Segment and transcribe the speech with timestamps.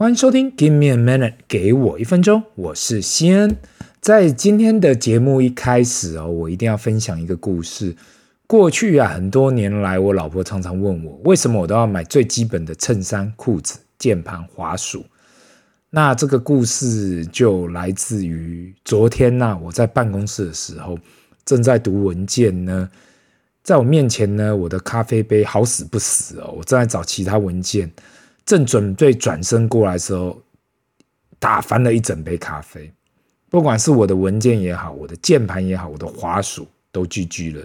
[0.00, 2.42] 欢迎收听《Give Me a Minute》，给我一分钟。
[2.54, 3.58] 我是西恩。
[4.00, 7.94] 在今天的节目一开始哦，我一定要分享一个故事。
[8.46, 15.04] 过去啊，很多年来，我老婆常常问我，为什么我都要买最基本的衬衫、裤子、键盘、滑鼠？
[15.90, 20.98] 那这个故事就来自于昨天呐、我在办公室的时候，
[21.44, 22.88] 正在读文件呢，
[23.62, 27.92] 在我面前呢，我的咖啡杯好死不死哦，我正在找其他文件。
[28.44, 30.42] 正准备转身过来的时候，
[31.38, 32.92] 打翻了一整杯咖啡。
[33.48, 37.62] 不管是我的文件也好，我的键盘也好，我的滑鼠都 GG 了。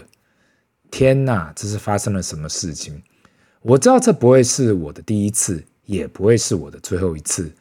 [0.90, 3.02] 天哪，这是发生了什么事情？
[3.62, 7.52] 我知道这不会是我的第一次，也不会是我的最后一次。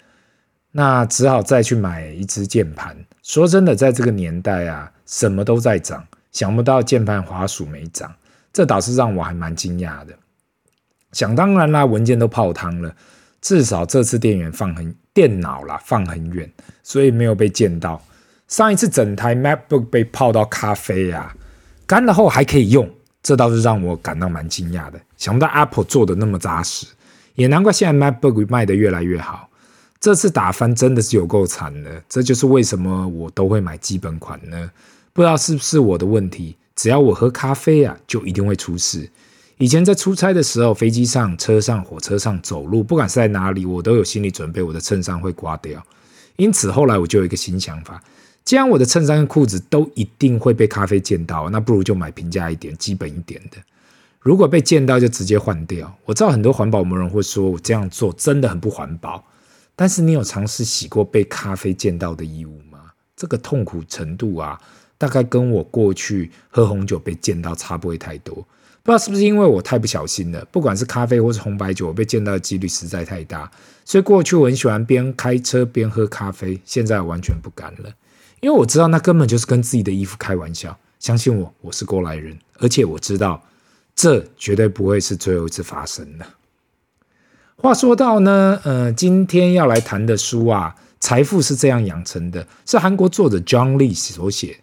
[0.71, 2.95] 那只好再去买一支键盘。
[3.23, 8.13] 说真的，在这个年代啊，什么都在涨，想不到键盘滑鼠没涨，
[8.53, 10.17] 这倒是让我还蛮惊讶的。
[11.15, 12.93] 想当然啦，文件都泡汤了。
[13.39, 16.51] 至少这次电源放很电脑啦，放很远，
[16.83, 18.03] 所以没有被溅到。
[18.49, 21.33] 上一次整台 MacBook 被泡到咖啡啊，
[21.87, 22.89] 干了后还可以用，
[23.23, 24.99] 这倒是让我感到蛮惊讶的。
[25.15, 26.85] 想不到 Apple 做的那么扎实，
[27.35, 29.49] 也难怪现在 MacBook 卖得越来越好。
[30.01, 34.69] 这次打翻真的是有够惨的，这就是为什么我都会买基本款呢？
[35.13, 39.09] 不知道是不是我的问题，只要我喝咖啡啊，就一定会出事。
[39.57, 45.81] 以前在出差的时候，飞机上、车上、火车上走路，不管是在哪里，我都有心理准备，我的衬衫会刮掉。
[46.35, 48.03] 因此，后来我就有一个新想法：
[48.43, 53.57] 既然我的衬衫和裤子都一定会被咖啡溅到，那不如就买平价一点、基本一点的。
[54.19, 55.95] 如果被溅到，就直接换掉。
[56.03, 59.23] 我知道很多环保魔人会说我这样做真的很不环保，
[59.73, 62.79] 但是你有尝试洗过被咖啡溅到的衣物吗？
[63.15, 64.59] 这个痛苦程度啊，
[64.97, 68.45] 大概跟我过去喝红酒被溅到差不会太多。
[68.85, 73.51] 不知道是不是因为我太不小心了，不管是咖啡或是红白酒，我被见到的几率实在太大，
[73.83, 77.91] 所以过去我很喜欢边开车边喝咖啡，现在完全不敢了，
[78.41, 80.77] 因为我知道那根本就是跟自己的衣服开玩笑。
[80.99, 83.41] 相信我，我是过来人，而且我知道
[83.95, 86.27] 这绝对不会是最后一次发生了。
[87.55, 94.57] 话说到呢，呃，今天要来谈的书啊，《财富是这样养成的》，是韩国作者 John Lee 所写，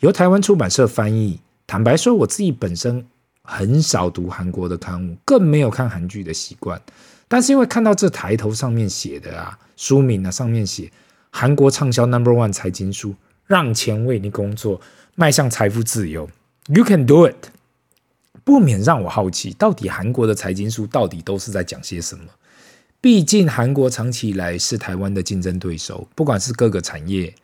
[0.00, 1.40] 由台湾出版社翻译。
[1.66, 3.06] 坦白说，我自己本身。
[3.46, 6.80] 很少读韩国的刊物，更没有看韩剧的习惯。
[7.28, 10.90] 但是因为看到这抬头上面写的啊，书名啊上面写
[11.30, 13.14] 韩国畅销 Number One 财经书，
[13.46, 14.80] 让钱为你工作，
[15.14, 16.28] 迈向财富自由
[16.66, 17.50] ，You can do it，
[18.44, 22.24] 不免让我好奇，到底韩国的财经书到底都是在讲些什么？
[23.00, 27.34] 毕竟韩国长期以来是台湾的竞争对手，不管是各个产业、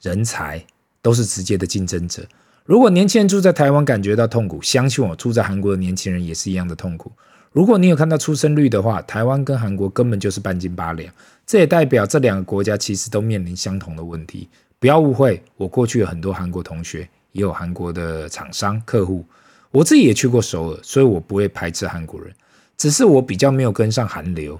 [0.00, 0.64] 人才，
[1.02, 2.24] 都是直接的竞争者。
[2.64, 7.12] 如果年轻人住在台湾感觉到痛苦，相信我，住在韩国的年轻人也是一样的痛苦。
[7.52, 11.12] 如果你有看到出生率的话，台湾跟韩国根本就是半斤八两，
[11.46, 14.48] 这也代表这两个国家其实都面临相同的问题。
[14.78, 19.26] 不要误会，我过去有很多韩国同学，也有韩国的厂商客户，
[19.70, 22.32] 我自己也去过首尔，所以我不会排斥韩国人，
[22.78, 24.58] 只是我比较没有跟上韩流，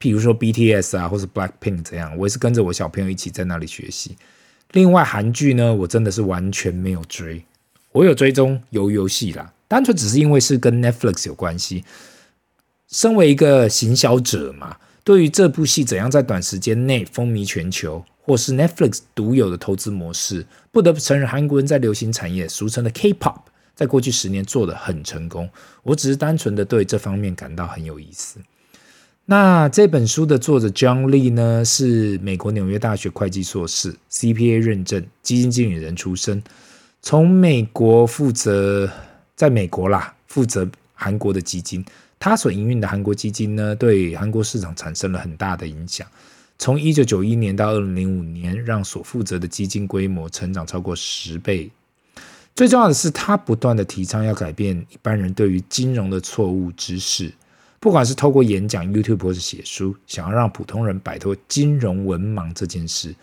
[0.00, 4.16] 譬如说 BTS 啊，或是 Blackpink 这样，我也是跟着我小朋友一起在那里学习。
[4.72, 7.42] 另外，韩剧呢，我真的是完全没有追。
[7.92, 11.84] 我有追踪鱿鱼游戏啦，单纯只是因为是跟 Netflix 有关系。
[12.88, 23.40] 身为一个行销者嘛，对于这部戏怎样在短时间内风靡全球，或是 Netflix 独有的投资模式，不得不承认韩国人在流行产业，俗称的 K-pop，
[23.74, 25.48] 在过去十年做得很成功。
[25.82, 28.38] 我只是单纯的对这方面感到很有意思。
[29.30, 36.42] 那这本书的作者 John Lee 呢，是美国纽约大学会计硕士，CPA 认证，基金经理人出身，
[37.02, 38.90] 从美国负责，
[39.36, 41.84] 在美国啦，负责韩国的基金。
[42.18, 46.08] 他所营运的韩国基金呢，对韩国市场产生了很大的影响。
[46.58, 51.70] 从一九九一年到二零零五年，让所负责的基金规模成长超过十倍。
[52.56, 57.30] 最重要的是，他不断的提倡要改变一般人对于金融的错误知识。
[57.80, 63.14] 不管是透过演讲、YouTube 或是写书，想要让普通人摆脱金融文盲这件事，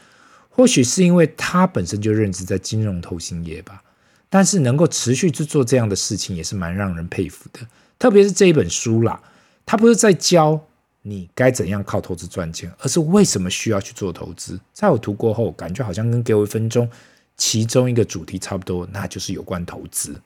[0.50, 3.82] 或许是因为他本身就任职在金融投信业吧。
[4.30, 7.60] 但是能够持续去做这样的事情，也是蛮让人佩服的。
[7.98, 9.22] 特别是这一本书啦，
[9.66, 10.60] 他不是在教
[11.04, 14.60] 你该怎样靠投资赚钱，而是为什么需要去做投资。
[14.74, 16.90] 在我读过后，感觉好像跟给我一分钟
[17.38, 20.20] 其中一个主题差不多，那就是有关投资。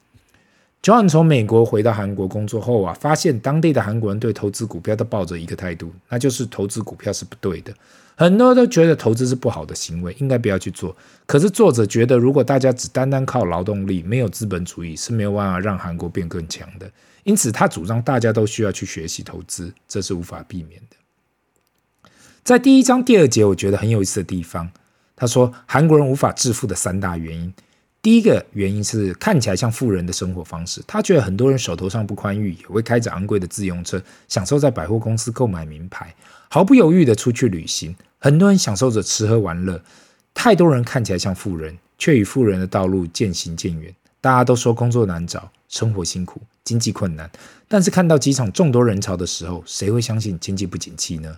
[0.82, 7.74] John 从美国回到韩国工作后啊，发现当地的韩国人对投资股票都抱着一个态度，那就是投资股票是不对的。
[8.16, 10.96] 很多人都觉得投资是不好的行为，应该不要去做。
[11.26, 16.90] 可是作者觉得，如果大家只单单靠劳动力，没有资本主义，是没有办法让韩国变更强的。
[17.24, 22.10] 因此，他主张大家都需要去学习投资，这是无法避免的。
[22.44, 24.70] 在第一章第二节，我觉得很有意思的地方，
[25.16, 27.54] 他说韩国人无法致富的三大原因。
[28.10, 36.12] 第一个原因是看起来像富人的生活方式，他觉得很多人手头上不宽裕，也会开着昂贵的自用车，享受在百货公司购买名牌，
[36.50, 37.96] 毫不犹豫地出去旅行。
[38.18, 39.80] 很多人享受着吃喝玩乐，
[40.34, 43.94] 太多人看起来像富人，却与富人的道路渐行渐远。
[44.20, 47.30] 大家都说工作难找，生活辛苦，经济困难，
[47.68, 51.38] 但是看到机场众多人潮的时候，谁会相信经济不景气呢？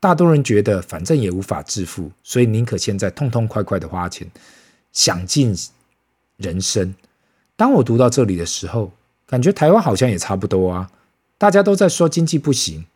[0.00, 4.26] 大多人觉得反正也无法致富，所以宁可现在痛痛快快的花钱，
[4.94, 5.54] 享尽。
[6.36, 6.94] 人生，
[7.56, 8.92] 当我读到这里的时候，
[9.26, 10.90] 感觉台湾好像也差不多啊。
[11.38, 12.86] 大家都在说经济不行，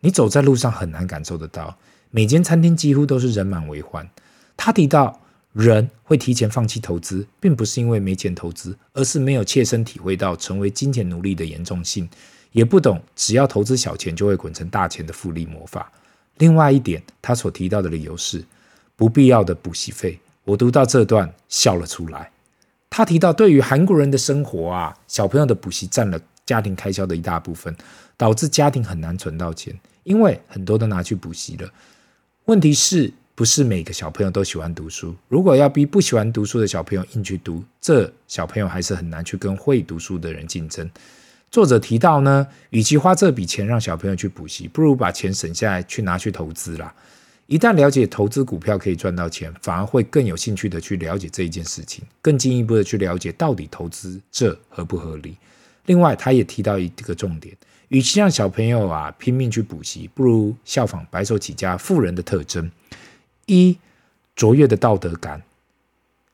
[0.00, 1.76] 你走在路上很难感受得到。
[2.10, 4.08] 每间餐厅几乎都是人满为患。
[4.56, 5.20] 他提到，
[5.52, 12.08] 人会提前放弃投资，并不是因为没钱投资，而是没有切身体会到成为金钱奴隶的严重性，
[12.52, 15.90] 也不懂只要投资小钱就会滚成大钱的复利魔法。
[16.38, 18.44] 另外一点，他所提到的理由是
[18.96, 20.18] 不必要的补习费。
[20.44, 22.30] 我读到这段笑了出来。
[22.90, 27.74] 他提到，对于韩国人的生活啊，小朋友的补习占了家庭开销的一大部分，
[28.16, 29.72] 导致家庭很难存到钱，
[30.02, 31.72] 因为很多都拿去补习了。
[32.46, 35.14] 问题是不是每个小朋友都喜欢读书？
[35.28, 40.90] 如果要逼不喜欢读书的小朋友硬去读，这小朋友还是很难去跟会读书的人竞争。
[41.48, 46.92] 作者提到呢，与其花这笔钱让小朋友去补习，不如把钱省下来去拿去投资啦。
[47.50, 55.36] 一旦了解投资股票可以赚到钱，反而会更有兴趣的去了解这一件事情，更进一步的去了解到底投资这合不合理。
[55.86, 57.56] 另外，他也提到一个重点：
[57.88, 62.70] 与其让小朋友啊拼命去补习，不如效仿白手起家富人的特征：
[63.46, 63.76] 一、
[64.36, 65.40] 卓越的道德感；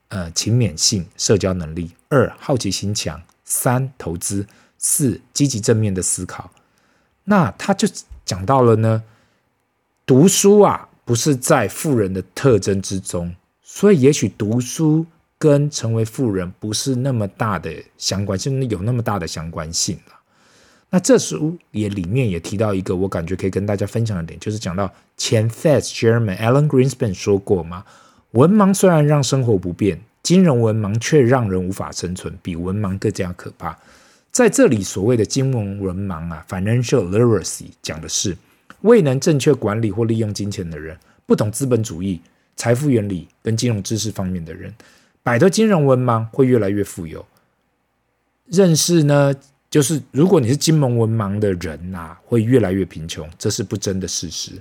[0.08, 4.44] 呃，勤勉性、社交能力；二、好奇心强；三、投资；
[4.76, 6.50] 四、积极正面的思考。
[7.24, 7.88] 那他就
[8.26, 9.02] 讲到了呢，
[10.04, 10.85] 读书啊。
[11.06, 13.32] 不是在富人的特征之中，
[13.62, 15.06] 所以也许读书
[15.38, 20.14] 跟成为富人不是那么大的相关，性有那么大的相关性了。
[20.90, 27.84] 那这书也里面也提到一个我感觉可以跟大家分享的点，就是讲到前 Fed Chairman Alan Greenspan 说过嘛，
[28.32, 33.78] 文盲虽然让生活不便，金融文盲却让人无法生存，比文盲更加可怕。
[34.32, 38.36] 在这里所谓的金融文盲啊，Financial Literacy 讲的是。
[38.82, 42.20] 未能正确管理或利用金钱的人，不懂资本主义、
[42.56, 44.72] 财富原理跟金融知识方面的人，
[45.22, 47.24] 摆脱金融文盲会越来越富有。
[48.46, 49.34] 认识呢，
[49.68, 54.52] 就是如果你是金融文盲的人呐、啊，会越来越贫穷，这是不争的事实。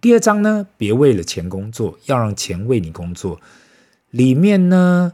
[0.00, 3.40] 第二章呢，别为了钱工作，要让钱为你工作。
[4.10, 5.12] 里面呢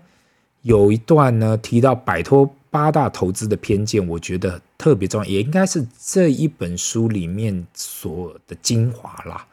[0.63, 2.55] 有一段呢提到摆脱。
[2.73, 9.47] 八大投资的偏见，我觉得特别重要，也应该是这一本书里面所的精华啦。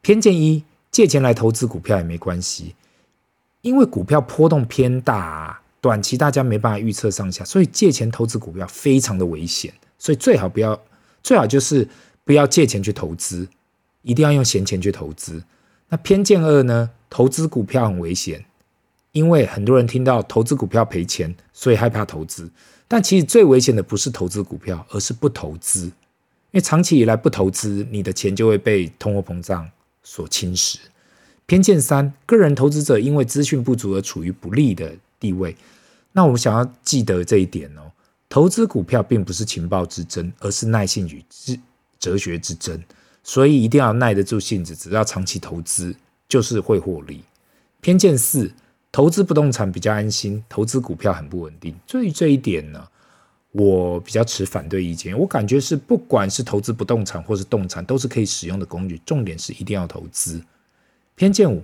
[0.00, 2.74] 偏见一：借钱来投资股票也没关系，
[3.60, 10.80] 因为股票波动偏大，短期大家没办法预测上下，所以借钱投资股票非常的危险，所以最好不要，
[11.22, 11.86] 最好就是
[12.24, 13.46] 不要借钱去投资，
[14.00, 15.44] 一定要用闲钱去投资。
[15.90, 16.90] 那偏见二呢？
[17.10, 18.46] 投资股票很危险。
[19.18, 22.48] 因为很多人听到投资股票赔钱，所以害怕投资。
[22.86, 25.86] 但其实最危险的不是投资股票，而是不投资。
[25.86, 25.92] 因
[26.52, 29.68] 为长期以来不投资，你的钱就会被通货膨胀
[30.04, 30.76] 所侵蚀。
[31.46, 35.56] 偏见三：个人投资者因为资讯不足而处于不利的地位。
[36.12, 37.90] 那我们想要记得这一点哦，
[38.28, 41.24] 投资股票并不是情报之争，而是耐性与
[41.98, 42.80] 哲学之争。
[43.24, 45.92] 所以一定要耐得住性子，只要长期投资
[46.28, 47.24] 就是会获利。
[47.80, 48.52] 偏见四。
[48.98, 51.72] 投资不动产比较安心，投资股票很不稳定。
[51.86, 52.84] 对于这一点呢，
[53.52, 55.16] 我比较持反对意见。
[55.16, 59.00] 我感觉是，不管是投资不动产或是动产，都是可以使用的工具。
[59.06, 60.42] 重点是一定要投资。
[61.14, 61.62] 偏见五，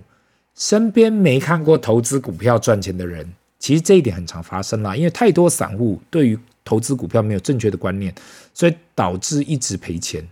[0.55, 4.95] 身边没看过投资股票赚钱的人，其实这一点很常发生啦。
[4.95, 8.15] 因为太多散户对于投资股票没有正确的观念，
[8.53, 10.25] 所以导致一直赔钱。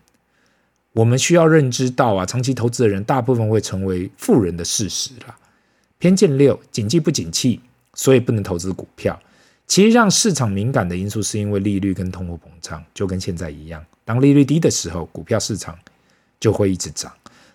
[0.94, 5.36] 我们需要认知到啊，长期投资的人大部分会成为富人的事实啦。
[6.04, 7.62] 偏见六，经济不景气，
[7.94, 9.18] 所以不能投资股票。
[9.66, 13.82] 其实让市场敏感的因素是因为利率跟通货膨胀，就跟现在一样。
[14.04, 15.80] 当利率低的时候，股票市场
[16.42, 17.10] 就会一直涨；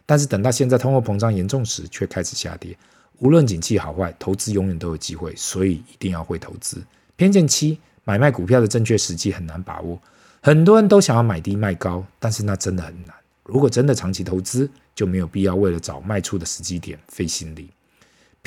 [0.07, 2.75] 但是等到现在通货膨胀严重时，却开始下跌。
[3.19, 6.83] 无论景气好坏，投资永远都有机会，所以一定要会投资。
[7.17, 10.01] 偏见七，买卖股票的正确时机很难把握。
[10.41, 13.15] 很多人都想要买低卖高，但是那真的很难。
[13.45, 17.69] 如果真的长期投资，就没有必要为了找卖出的时机点费心力。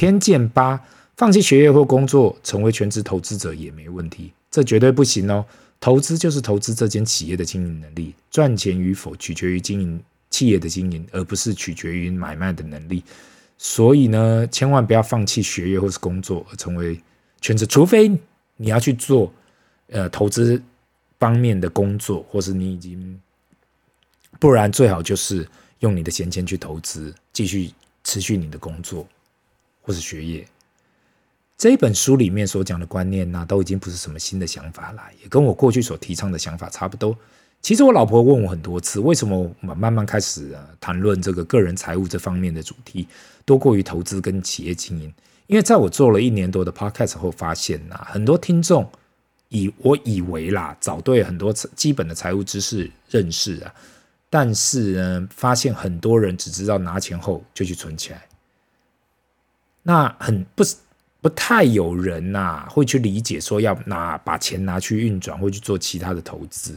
[0.01, 0.83] 偏见八，
[1.15, 5.45] 放弃学业或工作，成为全职投资者也没问题，这绝对不行哦。
[5.79, 13.03] 投资就是投资这间企业的经营能力，赚钱与否取决于经营企业的经营，而不是取决于买卖的能力。
[13.59, 16.99] 所以呢，千万不要放弃学业或是工作而成为
[17.39, 18.09] 全职，除非
[18.57, 19.31] 你要去做
[19.91, 20.59] 呃投资
[21.19, 23.21] 方面的工作，或是你已经，
[24.39, 25.47] 不然最好就是
[25.81, 27.69] 用你的闲钱去投资，继续
[28.03, 29.05] 持续你的工作
[29.91, 30.47] 或是学业。
[31.57, 37.15] 这一本书里面所讲的观念呢、都已经不是什么新的想法了，也跟我过去所提倡的想法差不多。
[37.61, 43.05] 其实我老婆问我很多次，为什么我慢慢开始啊谈论这个个人财务这方面的主题，
[43.43, 45.13] 多过于投资跟企业经营？
[45.47, 48.89] 因为在我做了一年多的 podcast 后，发现呐、很多听众
[49.49, 53.73] 以我以为啦，早对很多基本的财务知识认识啊，
[54.29, 58.23] 但是呢，发现很多人只知道拿钱后就去存起来，
[59.83, 60.63] 那很不。
[61.23, 66.75] 不太有人呐、会去理解说要拿把钱拿去运转，或去做其他的投资。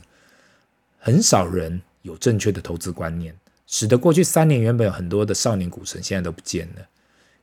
[0.99, 3.35] 很少人有正确的投资观念，
[3.67, 6.87] 使得过去三年原本有很多的少年股神现在都不见了。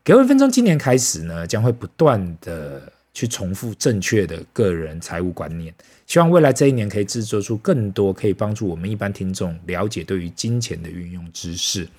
[0.04, 5.74] 给我一分钟，今年开始呢，将会不断的去重复正确的个人财务观念。
[6.06, 11.90] 希望未来这一年可以制作出更多可以帮助我们一般听众了解对于金钱的运用知识。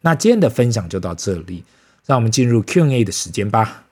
[0.00, 1.62] 那今天的分享就到这里，
[2.06, 3.84] 让我们进入 Q&A 的时间吧。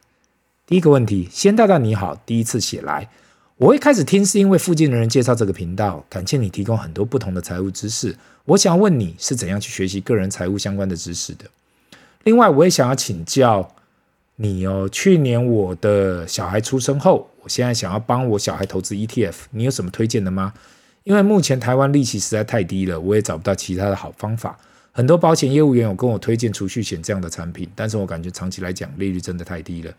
[0.67, 3.11] 第一个问题，先大大你好，第一次写来，
[3.57, 8.17] 我会开始听是因为附近的人介绍这个频道，感谢你提供很多不同的财务知识。
[8.45, 11.45] 我想问你是怎样去学习个人财务相关的知识的？
[12.23, 13.75] 另外，我也想要请教
[14.37, 20.55] 你哦，去年我的小孩出生后，我现在想要帮我小孩投资 ETF，你有什么推荐的吗？
[21.03, 24.59] 因为目前台湾利息实在太低了，我也找不到其他的好方法。
[24.97, 29.93] 很多保险业务员有跟我推荐储蓄险这样的产品，但是我感觉长期来讲利率真的太低了。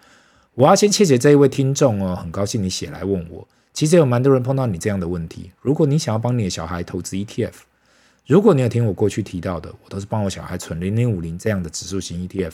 [0.54, 3.46] 我要先谢谢这一位听众哦，很高兴你写来问我。
[3.74, 5.52] 其实有蛮多人碰到你这样的问题。
[5.62, 7.52] 如果你想要帮你的小孩投资 ETF，
[8.25, 12.54] 如果你有听我过去提到的，我都是帮我小孩存零零五零这样的指数型 ETF，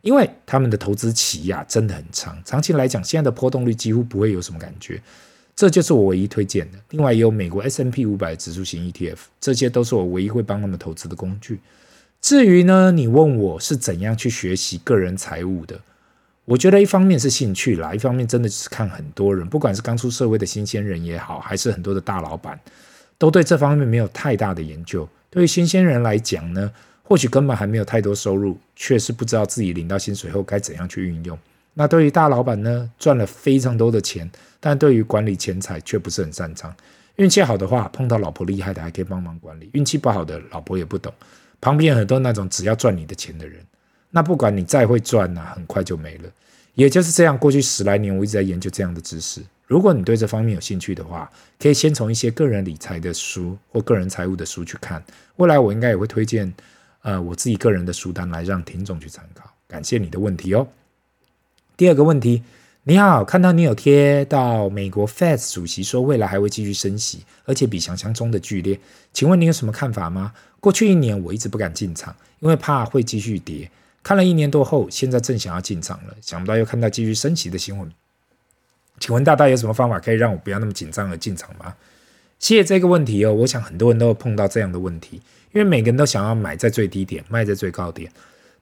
[0.00, 5.02] 因为他们的投资期呀真的很长，长期来讲现在的波动率几乎不会有什么感觉，
[5.54, 6.78] 这就是我唯一推荐的。
[6.88, 11.60] 另外也有美国 S M P 五百指数型 ETF，这些都是我唯一会帮他们投资的工具。
[12.22, 15.80] 至于呢，你问我是怎样去学习个人财务的？
[16.44, 22.58] 我觉得一方面是兴趣啦，一方面真的是看很多人，不管是刚出社会的新鲜人也好，还是很多的大老板，
[23.18, 25.06] 都对这方面没有太大的研究。
[25.30, 26.70] 对于新鲜人来讲呢，
[27.02, 31.36] 或许根本还没有太多收入，却是不知道自己领到薪水后该怎样去运用。
[31.74, 36.72] 那对于大老板呢，赚了非常多的钱，但对于管理钱财却不是很擅长。
[37.16, 41.12] 运气好的话，碰到老婆厉害的还可以帮忙管理；运气不好的，老婆也不懂，
[41.62, 43.64] 旁边很多那种只要赚你的钱的人。
[44.10, 46.30] 那不管你再会赚呢、很快就没了。
[46.74, 49.40] 也就是这样，过去十来年我一直在研究这样的知识。
[49.66, 55.02] 如果你对这方面有兴趣的话，可以先从一些个人理财的书或个人财务的书去看。
[55.36, 56.52] 未来我应该也会推荐，
[57.02, 59.50] 呃，我自己个人的书单来让听众去参考。
[59.68, 60.66] 感谢你的问题哦。
[61.76, 62.42] 第二个问题，
[62.84, 68.76] 你好，看到你有贴到美国 Fed 主席说未来还会继续升息，而且比想象中的剧烈。
[69.12, 70.32] 请问你有什么看法吗？
[70.58, 73.70] 过去一年我一直不敢进场，因为怕会继续跌。
[74.02, 77.88] 看了一年多后，现在正想要进场了，想不到又看到继续升息的新闻。
[78.98, 81.76] 请问大大有什么方法可以让我不要那么紧张而进场吗？
[82.40, 85.22] 谢谢这个问题哦，我想很多人都会碰到这样的问题，
[85.52, 88.10] 因为每个人都想要买在最低点，卖在最高点，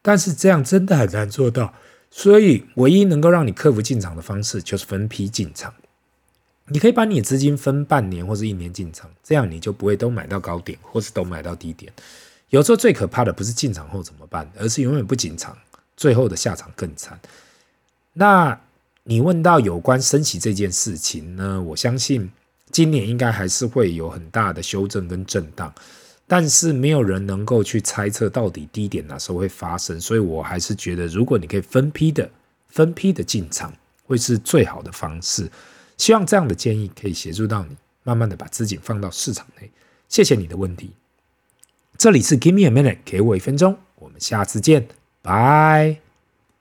[0.03, 1.73] 但是这样真的很难做到。
[2.11, 5.73] 所以，唯一能够让你克服进场的方式就是分批进场。
[6.67, 11.93] 你可以把你的资金分半年或是一年进场，这样你就不会都买到高点，或是都买到低点。
[12.51, 15.57] 有时候最可怕的不是进场后怎么办，而是永远不进场，
[15.97, 17.19] 最后的下场更惨。
[18.13, 18.61] 那
[19.05, 21.63] 你问到有关升息这件事情呢？
[21.63, 22.31] 我相信
[22.71, 25.73] 今年应该还是会有很大的修正跟震荡，
[26.33, 32.31] 但是没有人能够去猜测到底低点哪时候会发生，所以我还是觉得，如果你可以分批的、
[32.69, 33.75] 分批的进场，
[34.07, 35.51] 会是最好的方式。
[35.97, 39.69] 希望这样的建议可以协助到你，慢慢的把资金放到市场内。
[40.09, 40.93] 谢谢你的问题。
[41.99, 44.87] 这里是 Give me a minute，给我一分钟，我们下次见，
[45.23, 46.10] 拜。